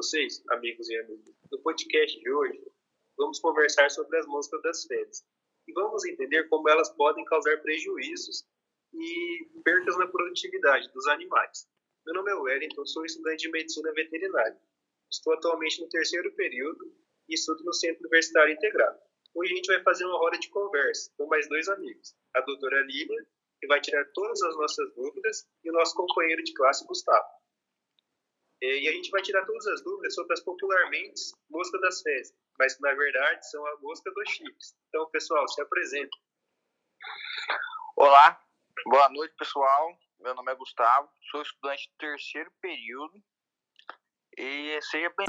[0.00, 1.34] vocês, amigos e amigas.
[1.52, 2.58] No podcast de hoje,
[3.18, 5.22] vamos conversar sobre as moscas das fezes
[5.68, 8.46] e vamos entender como elas podem causar prejuízos
[8.94, 11.68] e percas na produtividade dos animais.
[12.06, 14.58] Meu nome é Wellington, sou estudante de medicina veterinária.
[15.10, 16.90] Estou atualmente no terceiro período
[17.28, 18.98] e estudo no Centro Universitário Integrado.
[19.34, 22.80] Hoje a gente vai fazer uma roda de conversa com mais dois amigos, a doutora
[22.86, 23.26] Lília,
[23.60, 27.28] que vai tirar todas as nossas dúvidas, e o nosso companheiro de classe, Gustavo.
[28.62, 32.74] E a gente vai tirar todas as dúvidas sobre as popularmente moscas das fezes, mas
[32.74, 34.76] que na verdade são a mosca dos chips.
[34.88, 36.14] Então, pessoal, se apresenta.
[37.96, 38.38] Olá,
[38.84, 39.98] boa noite, pessoal.
[40.18, 43.22] Meu nome é Gustavo, sou estudante do terceiro período
[44.36, 45.26] e seja bem.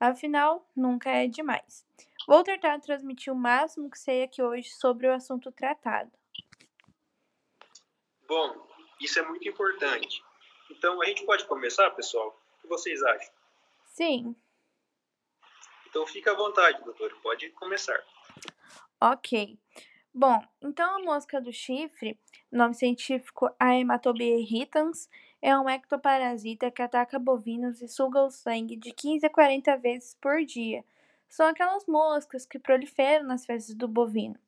[0.00, 1.86] Afinal, nunca é demais.
[2.26, 6.10] Vou tentar transmitir o máximo que sei aqui hoje sobre o assunto tratado.
[8.26, 8.66] Bom,
[8.98, 10.22] isso é muito importante.
[10.70, 12.45] Então, a gente pode começar, pessoal?
[12.66, 13.32] Que vocês acham?
[13.84, 14.36] Sim.
[15.88, 17.16] Então, fique à vontade, doutor.
[17.22, 18.04] Pode começar.
[19.00, 19.56] Ok.
[20.12, 22.18] Bom, então a mosca do chifre,
[22.50, 25.08] nome científico Aematobia irritans,
[25.40, 30.16] é um ectoparasita que ataca bovinos e suga o sangue de 15 a 40 vezes
[30.20, 30.82] por dia
[31.28, 34.38] são aquelas moscas que proliferam nas fezes do bovino.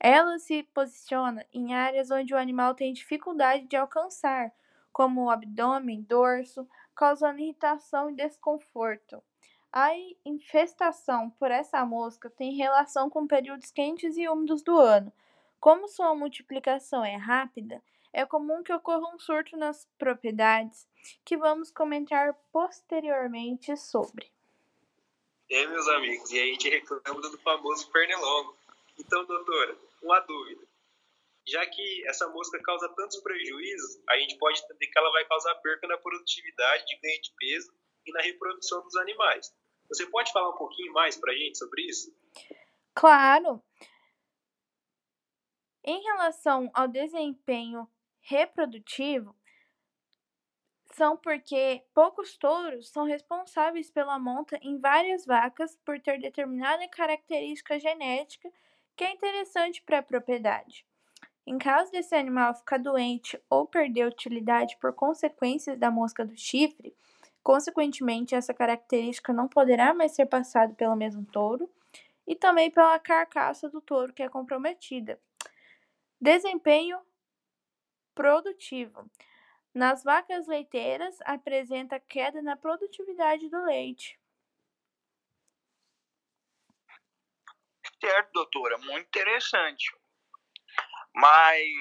[0.00, 4.52] Ela se posiciona em áreas onde o animal tem dificuldade de alcançar,
[4.92, 9.22] como o abdômen, dorso, causando irritação e desconforto.
[9.72, 9.90] A
[10.24, 15.12] infestação por essa mosca tem relação com períodos quentes e úmidos do ano.
[15.60, 20.88] Como sua multiplicação é rápida, é comum que ocorra um surto nas propriedades,
[21.24, 24.32] que vamos comentar posteriormente sobre.
[25.50, 28.56] É, meus amigos, e a gente reclama do famoso pernilongo.
[28.98, 30.62] Então, doutora, uma dúvida.
[31.48, 35.54] Já que essa mosca causa tantos prejuízos, a gente pode entender que ela vai causar
[35.56, 37.72] perca na produtividade, de ganho de peso
[38.06, 39.50] e na reprodução dos animais.
[39.88, 42.14] Você pode falar um pouquinho mais para a gente sobre isso?
[42.94, 43.62] Claro.
[45.82, 47.88] Em relação ao desempenho
[48.20, 49.34] reprodutivo,
[50.92, 57.78] são porque poucos touros são responsáveis pela monta em várias vacas por ter determinada característica
[57.78, 58.52] genética
[58.94, 60.84] que é interessante para a propriedade.
[61.48, 66.94] Em caso desse animal ficar doente ou perder utilidade por consequências da mosca do chifre,
[67.42, 71.66] consequentemente essa característica não poderá mais ser passada pelo mesmo touro
[72.26, 75.18] e também pela carcaça do touro que é comprometida.
[76.20, 77.00] Desempenho
[78.14, 79.10] produtivo.
[79.72, 84.20] Nas vacas leiteiras, apresenta queda na produtividade do leite.
[87.98, 89.90] Certo, doutora, muito interessante.
[91.14, 91.74] Mas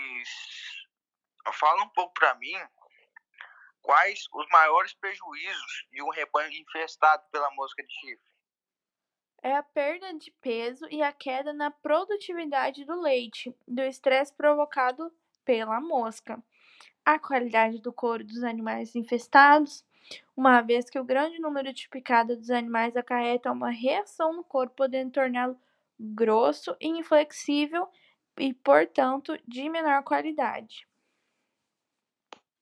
[1.54, 2.56] fala um pouco para mim
[3.82, 8.28] quais os maiores prejuízos de um rebanho infestado pela mosca de chifre.
[9.42, 15.12] É a perda de peso e a queda na produtividade do leite, do estresse provocado
[15.46, 16.44] pela mosca
[17.08, 19.86] a qualidade do couro dos animais infestados,
[20.36, 24.70] uma vez que o grande número de picada dos animais acarreta uma reação no couro,
[24.72, 25.58] podendo torná-lo
[25.98, 27.88] grosso e inflexível
[28.38, 30.88] e, portanto, de menor qualidade.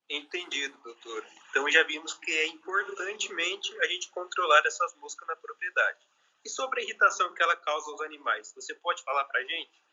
[0.09, 1.25] Entendido, doutor.
[1.49, 6.05] Então já vimos que é importantemente a gente controlar essas moscas na propriedade.
[6.43, 9.83] E sobre a irritação que ela causa aos animais, você pode falar para a gente?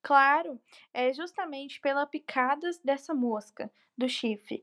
[0.00, 0.60] Claro,
[0.92, 4.62] é justamente pela picadas dessa mosca do chifre.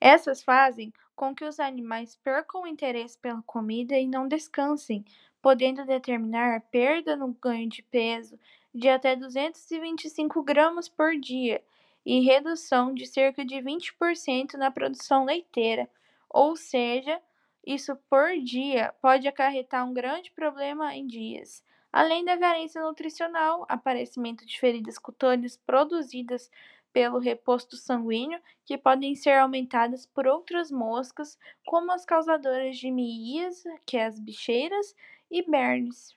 [0.00, 5.04] Essas fazem com que os animais percam o interesse pela comida e não descansem,
[5.42, 8.38] podendo determinar a perda no ganho de peso
[8.78, 11.62] de até 225 gramas por dia
[12.06, 15.88] e redução de cerca de 20% na produção leiteira,
[16.30, 17.20] ou seja,
[17.66, 24.44] isso por dia pode acarretar um grande problema em dias além da carência nutricional, aparecimento
[24.46, 26.50] de feridas cutâneas produzidas
[26.92, 33.62] pelo reposto sanguíneo, que podem ser aumentadas por outras moscas, como as causadoras de miías,
[33.86, 34.94] que é as bicheiras,
[35.30, 36.16] e bernes.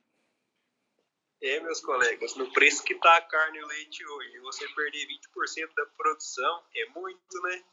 [1.42, 5.08] É, meus colegas, no preço que está a carne e o leite hoje, você perder
[5.08, 7.64] 20% da produção é muito, né?